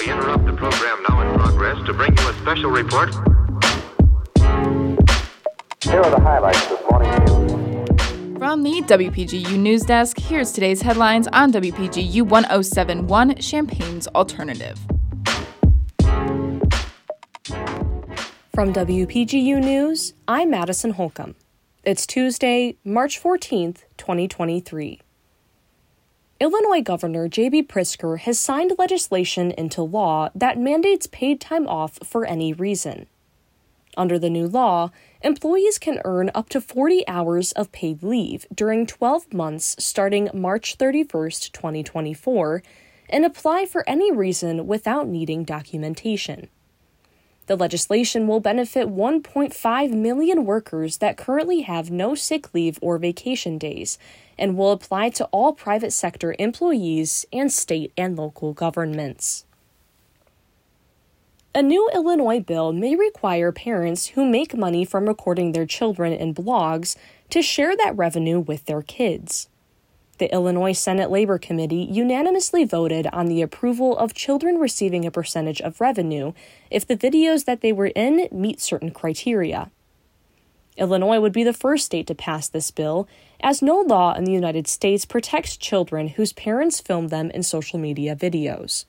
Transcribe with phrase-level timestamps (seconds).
[0.00, 3.14] We interrupt the program now in progress to bring you a special report.
[5.82, 8.38] Here are the highlights this morning's news.
[8.38, 14.78] From the WPGU News Desk, here's today's headlines on WPGU 1071 Champaign's Alternative.
[18.52, 21.34] From WPGU News, I'm Madison Holcomb.
[21.84, 25.00] It's Tuesday, March 14th, 2023.
[26.38, 27.62] Illinois Governor J.B.
[27.62, 33.06] Pritzker has signed legislation into law that mandates paid time off for any reason.
[33.96, 34.90] Under the new law,
[35.22, 40.74] employees can earn up to 40 hours of paid leave during 12 months starting March
[40.74, 42.62] 31, 2024,
[43.08, 46.48] and apply for any reason without needing documentation.
[47.46, 53.56] The legislation will benefit 1.5 million workers that currently have no sick leave or vacation
[53.56, 53.98] days
[54.36, 59.44] and will apply to all private sector employees and state and local governments.
[61.54, 66.34] A new Illinois bill may require parents who make money from recording their children in
[66.34, 66.96] blogs
[67.30, 69.48] to share that revenue with their kids
[70.18, 75.60] the Illinois Senate Labor Committee unanimously voted on the approval of children receiving a percentage
[75.60, 76.32] of revenue
[76.70, 79.70] if the videos that they were in meet certain criteria.
[80.76, 83.08] Illinois would be the first state to pass this bill,
[83.40, 87.78] as no law in the United States protects children whose parents film them in social
[87.78, 88.84] media videos.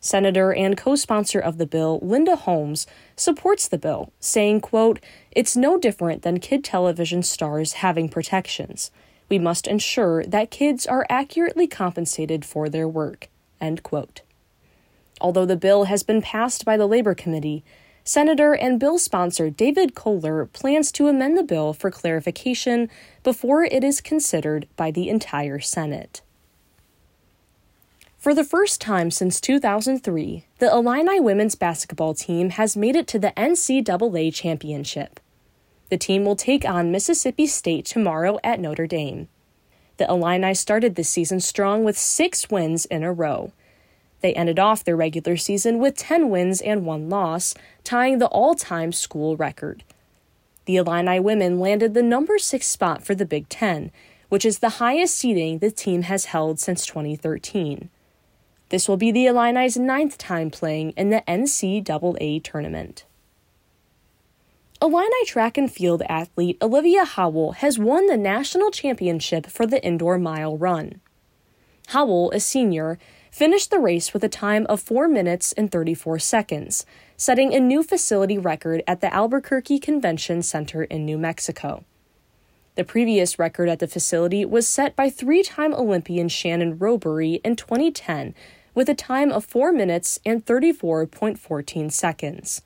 [0.00, 4.98] Senator and co-sponsor of the bill, Linda Holmes, supports the bill, saying, quote,
[5.30, 8.90] "It's no different than kid television stars having protections
[9.32, 13.30] we must ensure that kids are accurately compensated for their work.
[13.62, 14.20] End quote.
[15.22, 17.64] Although the bill has been passed by the Labor Committee,
[18.04, 22.90] Senator and bill sponsor David Koehler plans to amend the bill for clarification
[23.22, 26.20] before it is considered by the entire Senate.
[28.18, 33.18] For the first time since 2003, the Illini women's basketball team has made it to
[33.18, 35.20] the NCAA championship.
[35.92, 39.28] The team will take on Mississippi State tomorrow at Notre Dame.
[39.98, 43.52] The Illini started this season strong with six wins in a row.
[44.22, 47.54] They ended off their regular season with 10 wins and one loss,
[47.84, 49.84] tying the all time school record.
[50.64, 53.92] The Illini women landed the number six spot for the Big Ten,
[54.30, 57.90] which is the highest seeding the team has held since 2013.
[58.70, 63.04] This will be the Illini's ninth time playing in the NCAA tournament.
[64.82, 70.18] Illini track and field athlete Olivia Howell has won the national championship for the indoor
[70.18, 71.00] mile run.
[71.90, 72.98] Howell, a senior,
[73.30, 76.84] finished the race with a time of 4 minutes and 34 seconds,
[77.16, 81.84] setting a new facility record at the Albuquerque Convention Center in New Mexico.
[82.74, 87.54] The previous record at the facility was set by three time Olympian Shannon Rowbury in
[87.54, 88.34] 2010
[88.74, 92.62] with a time of 4 minutes and 34.14 seconds.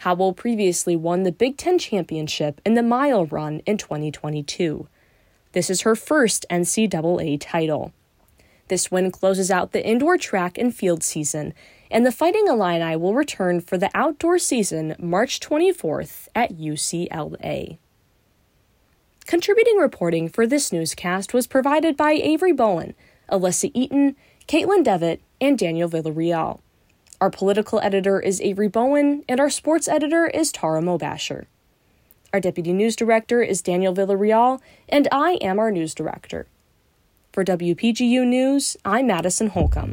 [0.00, 4.88] Howell previously won the Big Ten championship in the mile run in 2022.
[5.52, 7.92] This is her first NCAA title.
[8.68, 11.52] This win closes out the indoor track and field season,
[11.90, 17.76] and the Fighting Illini will return for the outdoor season March 24th at UCLA.
[19.26, 22.94] Contributing reporting for this newscast was provided by Avery Bowen,
[23.30, 24.16] Elissa Eaton,
[24.48, 26.60] Kaitlyn Devitt, and Daniel Villarreal.
[27.20, 31.44] Our political editor is Avery Bowen, and our sports editor is Tara Mobasher.
[32.32, 34.58] Our deputy news director is Daniel Villarreal,
[34.88, 36.46] and I am our news director.
[37.30, 39.92] For WPGU News, I'm Madison Holcomb.